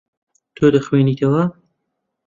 تۆ 0.55 0.65
دەخوێنیتەوە. 0.73 1.43